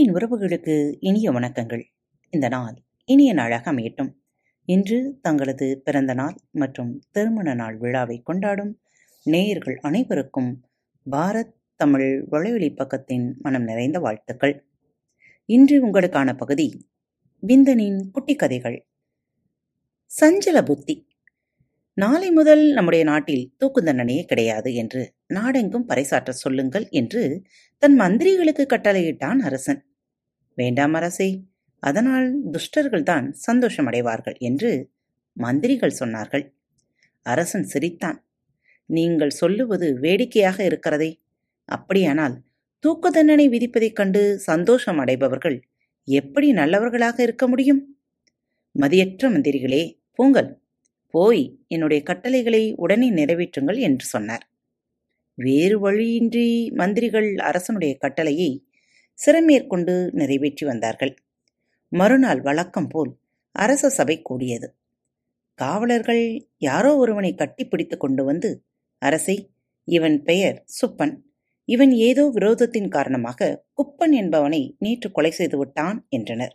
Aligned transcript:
அன்பின் 0.00 0.14
உறவுகளுக்கு 0.14 0.96
இனிய 1.00 1.30
வணக்கங்கள். 1.30 1.82
இந்த 2.30 2.48
நாள் 2.48 2.74
இனிய 3.04 3.32
நாளாக 3.32 3.72
அமையட்டும். 3.72 4.12
இன்று 4.64 5.18
தங்களது 5.22 5.80
பிறந்த 5.84 6.14
நாள் 6.14 6.36
மற்றும் 6.50 7.02
திருமண 7.10 7.54
நாள் 7.54 7.76
விழாவை 7.76 8.20
கொண்டாடும் 8.22 8.80
நேயர்கள் 9.22 9.76
அனைவருக்கும் 9.76 10.64
பாரத் 11.10 11.52
தமிழ் 11.76 12.26
வலைவெளி 12.30 12.74
பக்கத்தின் 12.74 13.32
மனம் 13.38 13.62
நிறைந்த 13.62 13.98
வாழ்த்துக்கள். 13.98 14.66
இன்று 15.44 15.86
உங்களுக்கான 15.86 16.36
பகுதி 16.36 16.88
விந்தனின் 17.46 18.10
குட்டி 18.12 18.34
கதைகள் 18.34 18.86
சஞ்சல 20.20 20.64
புத்தி. 20.64 21.08
நாளை 21.94 22.30
முதல் 22.30 22.72
நம்முடைய 22.72 23.04
நாட்டில் 23.04 23.54
தூக்கு 23.58 23.82
தண்டனையே 23.82 24.22
கிடையாது 24.22 24.74
என்று 24.74 25.14
நாடெங்கும் 25.26 25.88
பறைசாற்ற 25.88 26.30
சொல்லுங்கள் 26.30 26.88
என்று 26.88 27.42
தன் 27.78 28.00
மந்திரிகளுக்கு 28.00 28.66
கட்டளையிட்டான் 28.66 29.38
அரசன். 29.38 29.84
வேண்டாம் 30.60 30.94
அரசே. 30.94 31.30
அதனால் 31.82 32.28
துஷ்டர்கள்தான் 32.50 33.26
சந்தோஷமடைவார்கள் 33.46 34.36
என்று 34.38 34.70
மந்திரிகள் 35.36 35.98
சொன்னார்கள். 35.98 36.44
அரசன் 37.26 37.66
சிரித்தான். 37.72 38.18
நீங்கள் 38.90 39.38
சொல்லுவது 39.40 39.88
வேடிக்கையாக 40.00 40.58
இருக்கிறதே. 40.64 41.10
அப்படியானால் 41.68 42.36
தூக்கு 42.84 43.08
தண்டனை 43.10 43.46
விதிப்பதைக் 43.48 43.98
கண்டு 44.00 44.22
சந்தோஷம் 44.50 44.98
அடைபவர்கள் 44.98 45.58
எப்படி 46.08 46.48
நல்லவர்களாக 46.52 47.16
இருக்க 47.22 47.44
முடியும்? 47.48 47.82
மதியற்ற 48.74 49.30
மந்திரிகளே 49.30 49.82
பூங்கல் 50.14 50.50
போய் 51.14 51.42
என்னுடைய 51.68 52.00
கட்டளைகளை 52.02 52.62
உடனே 52.74 53.08
நிறைவேற்றுங்கள் 53.10 53.78
என்று 53.78 54.06
சொன்னார். 54.06 54.44
வேறு 55.38 55.76
வழியின்றி 55.78 56.48
மந்திரிகள் 56.70 57.28
அரசனுடைய 57.48 57.92
கட்டளையை 57.96 58.50
சிறமேற்கொண்டு 59.20 59.94
நிறைவேற்றி 60.10 60.64
வந்தார்கள். 60.66 61.12
மறுநாள் 61.92 62.40
வழக்கம் 62.40 62.88
போல் 62.88 63.10
அரச 63.54 63.88
சபை 63.88 64.16
கூடியது. 64.22 64.68
காவலர்கள் 65.58 66.24
யாரோ 66.58 66.90
ஒருவனை 66.96 67.32
கட்டிப்பிடித்து 67.34 67.96
கொண்டு 67.96 68.22
வந்து 68.24 68.50
அரசை 69.02 69.36
இவன் 69.88 70.16
பெயர் 70.22 70.58
சுப்பன். 70.80 71.14
இவன் 71.68 71.92
ஏதோ 72.00 72.22
விரோதத்தின் 72.28 72.88
காரணமாக 72.88 73.50
குப்பன் 73.76 74.14
என்பவனை 74.22 74.62
நேற்று 74.78 75.08
கொலை 75.12 75.30
செய்து 75.30 75.56
விட்டான் 75.58 75.98
என்றனர். 76.08 76.54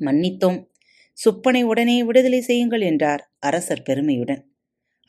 மன்னித்தோம். 0.00 0.58
சுப்பனை 1.18 1.62
உடனே 1.62 1.96
விடுதலை 2.02 2.40
செய்யுங்கள் 2.40 2.80
என்றார் 2.80 3.22
அரசர் 3.38 3.82
பெருமையுடன். 3.82 4.42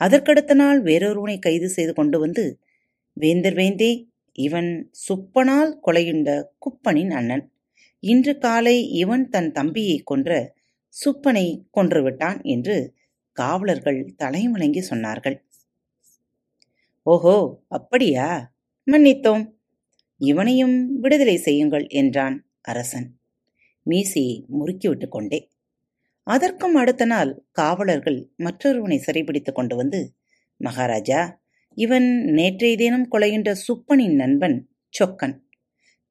அதற்கடுத்த 0.02 0.54
நாள் 0.54 0.80
வேறொருவனை 0.82 1.38
கைது 1.40 1.70
செய்து 1.70 1.94
கொண்டு 1.94 2.18
வந்து 2.20 2.44
வேந்தர் 3.18 3.54
வேந்தே 3.54 3.92
இவன் 4.36 4.92
சுப்பனால் 5.08 5.72
கொலையுண்ட 5.88 6.30
குப்பனின் 6.58 7.12
அண்ணன். 7.12 7.52
இன்று 8.00 8.38
காலை 8.38 8.90
இவன் 8.90 9.30
தன் 9.30 9.52
தம்பியை 9.52 9.98
கொன்ற 9.98 10.54
சுப்பனை 11.06 11.62
கொன்றுவிட்டான் 11.78 12.44
என்று 12.44 12.94
காவலர்கள் 13.32 14.16
தலைமுழங்கி 14.18 14.82
சொன்னார்கள். 14.90 15.38
ஓஹோ 17.04 17.64
அப்படியா? 17.68 18.54
மன்னித்தோம். 18.88 19.54
இவனையும் 20.18 21.00
விடுதலை 21.00 21.38
செய்யுங்கள் 21.38 21.88
என்றான் 21.88 22.48
அரசன். 22.62 23.08
மீசையை 23.84 24.46
முறுக்கிவிட்டு 24.60 25.08
கொண்டே. 25.08 25.50
அதற்கும் 26.24 26.76
அடுத்த 26.76 27.06
நாள் 27.06 27.46
காவலர்கள் 27.52 28.30
மற்றொருவனை 28.38 28.98
சிறைபிடித்துக் 29.06 29.56
கொண்டு 29.56 29.76
வந்து 29.76 30.14
மகாராஜா 30.58 31.40
இவன் 31.76 32.24
நேற்றைய 32.24 32.76
தினம் 32.76 33.08
கொலையுண்ட 33.12 33.56
சுப்பனின் 33.68 34.16
நண்பன் 34.16 34.70
சொக்கன். 35.00 35.38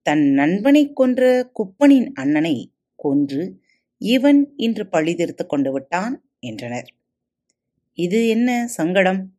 தன் 0.03 0.31
நண்பனை 0.31 0.93
கொன்ற 0.93 1.51
குப்பனின் 1.59 2.09
அண்ணனை 2.15 2.73
கொன்று 2.97 3.61
இவன் 3.99 4.53
இன்று 4.57 4.89
பழி 4.89 5.15
தீர்த்து 5.15 5.47
கொண்டு 5.47 5.73
விட்டான் 5.73 6.15
என்றனர். 6.39 6.89
இது 7.93 8.29
என்ன 8.29 8.67
சங்கடம்? 8.67 9.33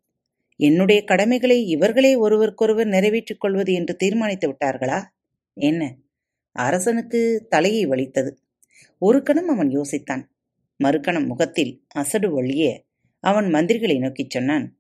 என்னுடைய 0.56 1.04
கடமைகளை 1.04 1.68
இவர்களே 1.68 2.16
ஒருவருக்கொருவர் 2.16 2.88
நிறைவேற்றிக் 2.88 3.40
கொள்வது 3.40 3.74
என்று 3.74 3.96
தீர்மானித்து 3.96 4.52
விட்டார்களா? 4.52 5.04
என்ன? 5.54 5.96
அரசனுக்கு 6.52 7.46
தலையை 7.50 7.86
வலித்தது. 7.86 8.38
ஒரு 9.00 9.24
கணம் 9.24 9.48
அவன் 9.48 9.68
யோசித்தான். 9.68 10.24
மறுக்கணம் 10.78 11.28
முகத்தில் 11.28 11.84
அசடு 11.88 12.34
ஒழிய 12.34 12.84
அவன் 13.20 13.46
மந்திரிகளை 13.46 14.00
நோக்கிச் 14.00 14.30
சொன்னான். 14.30 14.78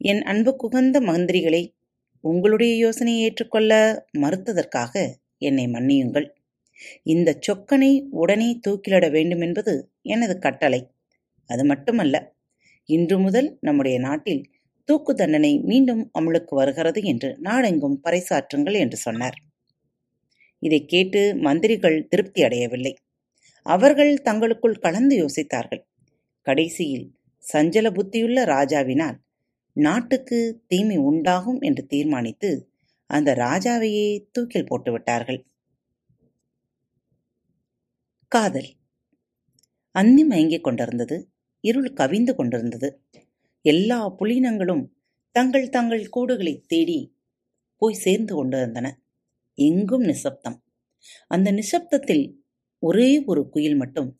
என் 0.00 0.22
அன்பு 0.22 0.56
குகந்த 0.62 0.98
மந்திரிகளை 1.00 1.74
உங்களுடைய 2.20 2.74
யோசனையை 2.74 3.22
ஏற்றுக்கொள்ள 3.22 3.72
மறுத்ததற்காக 4.18 4.92
என்னை 5.38 5.66
மன்னியுங்கள். 5.66 6.26
இந்த 7.02 7.38
சொக்கனை 7.46 7.90
உடனே 8.10 8.60
தூக்கிலிட 8.68 9.10
வேண்டும் 9.10 9.40
என்பது 9.40 9.90
எனது 10.02 10.38
கட்டளை. 10.38 10.80
அது 11.44 11.64
மட்டுமல்ல 11.64 12.16
இன்று 12.88 13.18
முதல் 13.18 13.58
நம்முடைய 13.60 13.98
நாட்டில் 13.98 14.42
தூக்கு 14.84 15.14
தண்டனை 15.14 15.58
மீண்டும் 15.58 16.10
அமலுக்கு 16.18 16.54
வருகிறது 16.54 17.02
என்று 17.02 17.36
நாடெங்கும் 17.40 18.00
பறைசாற்றுங்கள் 18.04 18.72
என்று 18.72 18.96
சொன்னார். 18.96 19.38
இதை 20.58 20.84
கேட்டு 20.84 21.36
மந்திரிகள் 21.36 22.06
திருப்தி 22.08 22.42
அடையவில்லை. 22.42 22.96
அவர்கள் 23.66 24.12
தங்களுக்குள் 24.22 24.78
கலந்து 24.78 25.16
யோசித்தார்கள். 25.16 25.82
கடைசியில் 26.46 27.06
சஞ்சல 27.52 27.86
புத்தியுள்ள 27.90 28.44
ராஜாவினால் 28.44 29.18
நாட்டுக்கு 29.72 30.64
தீமை 30.66 30.96
உண்டாகும் 30.96 31.60
என்று 31.60 31.86
தீர்மானித்து 31.86 32.72
அந்த 33.06 33.34
ராஜாவையே 33.34 34.26
தூக்கில் 34.32 34.64
போட்டுவிட்டார்கள் 34.64 35.48
காதல். 38.28 38.68
அந்தி 39.90 40.24
மயங்கிக் 40.24 40.64
கொண்டிருந்தது. 40.64 41.30
இருள் 41.60 41.92
கவிந்து 41.92 42.34
கொண்டிருந்தது. 42.34 43.02
எல்லா 43.62 44.10
புலினங்களும் 44.10 44.88
தங்கள் 45.30 45.68
தங்கள் 45.68 46.10
கூடுகளை 46.16 46.66
தேடி 46.66 47.16
போய் 47.76 47.94
சேர்ந்து 47.94 48.34
கொண்டிருந்தன. 48.34 49.00
எங்கும் 49.54 50.02
நிசப்தம். 50.02 50.64
அந்த 51.26 51.52
நிசப்தத்தில் 51.52 52.34
ஒரே 52.78 53.24
ஒரு 53.24 53.48
குயில் 53.48 53.76
மட்டும் 53.76 54.18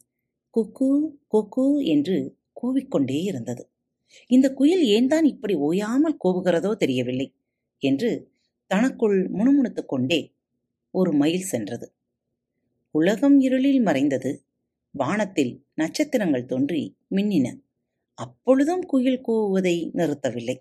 குக்கு 0.56 1.11
கொக்கு 1.28 1.84
என்று 1.84 2.38
கூவிக்கொண்டே 2.62 3.22
இருந்தது. 3.22 3.71
இந்த 4.26 4.53
குயில் 4.53 4.84
ஏன்தான் 4.84 5.25
இப்படி 5.25 5.54
ஓயாமல் 5.54 6.16
கோவுகிறதோ 6.25 6.72
தெரியவில்லை 6.75 7.34
என்று 7.78 8.31
தனக்குள் 8.66 9.28
முணுமுணுத்துக் 9.28 9.88
கொண்டே 9.88 10.34
ஒரு 10.91 11.12
மயில் 11.12 11.43
சென்றது. 11.43 11.93
உலகம் 12.91 13.41
இருளில் 13.41 13.81
மறைந்தது. 13.81 14.44
வானத்தில் 14.91 15.65
நட்சத்திரங்கள் 15.75 16.44
தோன்றி 16.44 16.97
மின்னின. 17.10 17.47
அப்பொழுதும் 18.15 18.87
குயில் 18.87 19.25
கூவுவதை 19.28 19.91
நிறுத்தவில்லை. 19.94 20.56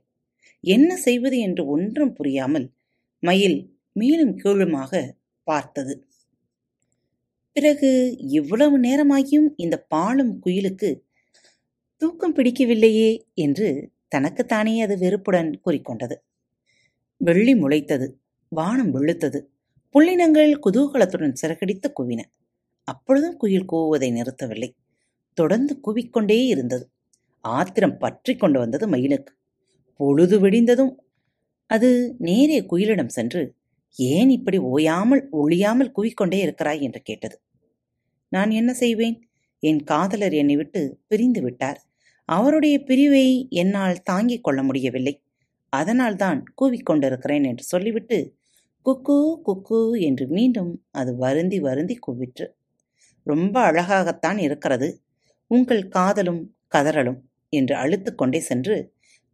என்ன 0.60 0.98
செய்வது 0.98 1.38
என்று 1.40 1.66
ஒன்றும் 1.66 2.14
புரியாமல் 2.14 2.72
மயில் 3.20 3.78
மேலும் 3.92 4.36
கீழுமாக 4.36 5.18
பார்த்தது. 5.44 6.08
பிறகு 7.52 8.18
இவ்வளவு 8.20 8.80
நேரமாகியும் 8.80 9.50
இந்த 9.56 9.78
பாலும் 9.82 10.40
குயிலுக்கு 10.40 10.90
தூக்கம் 12.02 12.36
பிடிக்கவில்லையே 12.36 13.22
என்று 13.34 13.92
தனக்குத்தானே 14.08 14.82
அது 14.82 14.98
வெறுப்புடன் 14.98 15.62
கூறிக்கொண்டது. 15.66 16.16
வெள்ளி 17.18 17.54
முளைத்தது 17.56 18.08
வானம் 18.48 18.94
வெளுத்தது 18.96 19.40
புள்ளினங்கள் 19.96 20.52
குதூகலத்துடன் 20.66 21.36
சிறகடித்து 21.42 21.90
குவின. 22.00 22.22
அப்பொழுதும் 22.84 23.38
குயில் 23.38 23.68
கூவுவதை 23.72 24.10
நிறுத்தவில்லை. 24.12 24.70
தொடர்ந்து 25.34 25.80
குவிக்கொண்டே 25.88 26.46
இருந்தது. 26.46 26.90
ஆத்திரம் 27.40 27.98
பற்றி 27.98 28.36
கொண்டு 28.36 28.60
வந்தது 28.60 28.88
மயிலுக்கு. 28.88 29.34
பொழுது 29.96 30.40
விடிந்ததும் 30.40 30.94
அது 31.70 32.16
நேரே 32.20 32.62
குயிலிடம் 32.62 33.08
சென்று 33.08 33.56
ஏன் 33.98 34.30
இப்படி 34.30 34.58
ஓயாமல் 34.58 35.24
ஒழியாமல் 35.32 35.94
குவிக்கொண்டே 35.98 36.40
இருக்கிறாய்? 36.42 36.82
என்று 36.82 37.02
கேட்டது. 37.02 37.42
நான் 38.32 38.52
என்ன 38.52 38.74
செய்வேன்? 38.74 39.18
என் 39.60 39.84
காதலர் 39.84 40.34
என்னை 40.34 40.56
விட்டு 40.56 40.82
பிரிந்து 41.08 41.42
விட்டார். 41.42 41.80
அவருடைய 42.30 42.76
பிரிவை 42.84 43.26
என்னால் 43.62 44.04
தாங்கிக் 44.04 44.44
கொள்ள 44.44 44.60
முடியவில்லை. 44.64 45.14
அதனால்தான் 45.74 46.40
கூவிக்கொண்டிருக்கிறேன் 46.60 47.46
என்று 47.50 47.64
சொல்லிவிட்டு 47.64 48.18
குக்கு 48.86 49.18
குக்கு 49.48 49.80
என்று 50.00 50.26
மீண்டும் 50.28 50.72
அது 50.92 51.12
வருந்தி 51.16 51.58
வருந்தி 51.60 51.96
கூவிற்று. 52.08 52.46
ரொம்ப 53.28 53.56
அழகாகத்தான் 53.62 54.40
இருக்கிறது. 54.40 54.90
உங்கள் 55.52 55.84
காதலும் 55.88 56.42
கதறலும் 56.76 57.20
என்று 57.54 57.76
அழுத்து 57.76 58.12
கொண்டே 58.16 58.40
சென்று 58.40 58.76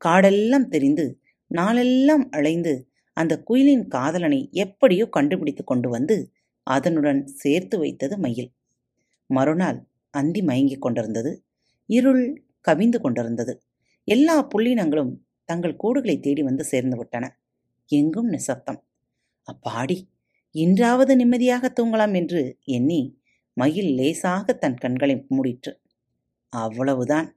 காடெல்லாம் 0.01 0.68
தெரிந்து 0.68 1.06
நாளெல்லாம் 1.51 2.25
அலைந்து 2.30 2.74
அந்த 3.18 3.33
குயிலின் 3.44 3.86
காதலனை 3.88 4.39
எப்படியோ 4.63 5.06
கண்டுபிடித்து 5.09 5.63
கொண்டு 5.63 5.89
வந்து 5.89 6.18
அதனுடன் 6.68 7.21
சேர்த்து 7.41 7.75
வைத்தது 7.80 8.15
மயில். 8.18 8.50
மறுநாள் 9.30 9.80
அந்தி 10.13 10.41
மயங்கிக் 10.41 10.83
கொண்டிருந்தது. 10.86 11.31
இருள் 11.89 12.24
கவிந்து 12.67 13.00
கொண்டிருந்தது. 13.01 13.53
எல்லா 14.07 14.35
புள்ளினங்களும் 14.53 15.13
தங்கள் 15.50 15.79
கூடுகளை 15.83 16.15
தேடி 16.19 16.44
வந்து 16.44 16.63
சேர்ந்து 16.63 16.97
விட்டன. 16.97 17.25
எங்கும் 17.89 18.29
நிசப்தம். 18.29 18.79
அப்பாடி 19.47 19.97
இன்றாவது 20.56 21.13
நிம்மதியாக 21.15 21.65
தூங்கலாம் 21.79 22.15
என்று 22.15 22.41
எண்ணி 22.67 23.01
மயில் 23.57 23.91
லேசாக 23.94 24.53
தன் 24.53 24.75
கண்களை 24.75 25.15
மூடிற்று. 25.29 25.71
அவ்வளவுதான். 26.53 27.27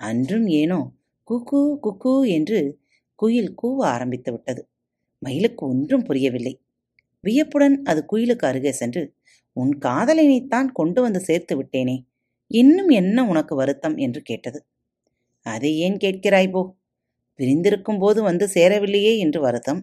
அன்றும் 0.00 0.46
ஏனோ 0.60 0.80
குக்கு 1.28 1.62
குக்கு 1.80 2.14
என்று 2.28 2.60
குயில் 3.18 3.54
கூவ 3.62 3.78
ஆரம்பித்து 3.86 4.30
விட்டது. 4.32 4.62
மயிலுக்கு 5.22 5.62
ஒன்றும் 5.66 6.04
புரியவில்லை. 6.04 6.54
வியப்புடன் 7.24 7.76
அது 7.84 8.00
குயிலுக்கு 8.12 8.46
அருகே 8.46 8.72
சென்று 8.72 9.02
உன் 9.56 9.72
காதலினைத்தான் 9.78 10.70
கொண்டு 10.72 11.00
வந்து 11.02 11.20
சேர்த்து 11.20 11.54
விட்டேனே 11.56 11.96
இன்னும் 12.52 12.88
என்ன 12.88 13.26
உனக்கு 13.26 13.54
வருத்தம்? 13.56 13.96
என்று 13.96 14.22
கேட்டது. 14.22 14.66
அதை 15.46 15.78
ஏன் 15.78 15.96
கேட்கிறாய் 15.96 16.50
போ? 16.50 16.62
பிரிந்திருக்கும் 17.34 17.98
போது 17.98 18.22
வந்து 18.22 18.46
சேரவில்லையே? 18.54 19.18
என்று 19.18 19.40
வருத்தம். 19.40 19.80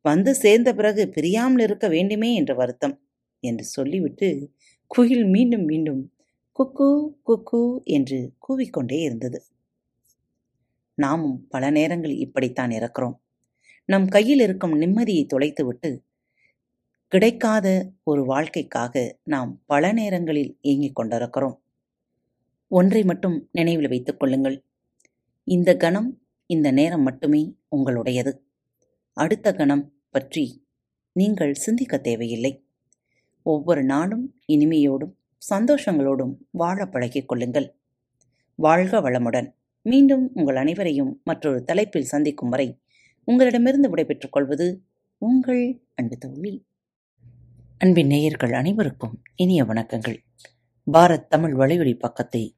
வந்து 0.00 0.34
சேர்ந்த 0.34 0.74
பிறகு 0.74 1.08
பிரியாமல் 1.08 1.64
இருக்க 1.64 1.88
வேண்டுமே? 1.88 2.34
என்று 2.34 2.56
வருத்தம். 2.56 2.96
என்று 3.42 3.64
சொல்லிவிட்டு 3.64 4.28
குயில் 4.86 5.26
மீண்டும் 5.26 5.64
மீண்டும் 5.64 6.02
குக்கு 6.58 6.88
குக்கு 7.26 7.62
என்று 7.84 8.32
கூவிக்கொண்டே 8.48 8.98
இருந்தது. 9.02 9.38
நாமும் 10.98 11.46
பல 11.48 11.70
நேரங்களில் 11.70 12.18
இப்படித்தான் 12.18 12.70
இருக்கிறோம் 12.70 13.16
நம் 13.84 14.06
கையில் 14.06 14.40
இருக்கும் 14.40 14.80
நிம்மதியை 14.80 15.24
தொலைத்துவிட்டு 15.26 15.90
கிடைக்காத 17.12 17.66
ஒரு 18.04 18.24
வாழ்க்கைக்காக 18.24 18.94
நாம் 19.24 19.62
பல 19.66 19.92
நேரங்களில் 19.92 20.58
ஏங்கிக் 20.60 20.94
கொண்டிருக்கிறோம். 20.94 21.56
ஒன்றை 22.70 23.02
மட்டும் 23.02 23.48
நினைவில் 23.52 23.88
வைத்துக் 23.88 24.20
கொள்ளுங்கள். 24.20 24.64
இந்த 25.44 25.76
கணம் 25.76 26.22
இந்த 26.46 26.70
நேரம் 26.70 27.02
மட்டுமே 27.02 27.56
உங்களுடையது. 27.76 28.38
அடுத்த 29.12 29.52
கணம் 29.52 29.92
பற்றி 30.10 30.66
நீங்கள் 31.12 31.54
சிந்திக்க 31.54 31.98
தேவையில்லை. 31.98 32.64
ஒவ்வொரு 33.42 33.84
நாளும் 33.84 34.40
இனிமையோடும் 34.48 35.14
சந்தோஷங்களோடும் 35.50 36.36
வாழ 36.50 36.86
பழகிக் 36.86 37.28
கொள்ளுங்கள். 37.28 37.76
வாழ்க 38.54 39.00
வளமுடன். 39.00 39.54
மீண்டும் 39.82 40.30
உங்கள் 40.34 40.56
அனைவரையும் 40.56 41.20
மற்றொரு 41.24 41.64
தலைப்பில் 41.64 42.04
சந்திக்கும் 42.04 42.48
வரை 42.48 42.80
உங்களிடமிருந்து 43.24 43.88
விடைபெற்றுக் 43.88 44.32
கொள்வது 44.32 44.82
உங்கள் 45.18 45.82
அன்பு 45.94 46.16
தோழி. 46.16 46.66
அன்பின் 47.78 48.06
நேயர்கள் 48.06 48.52
அனைவருக்கும் 48.52 49.22
இனிய 49.34 49.64
வணக்கங்கள். 49.64 50.16
பாரத் 50.92 51.26
தமிழ் 51.26 51.54
வலையொலி 51.54 51.98
பக்கத்தை 51.98 52.57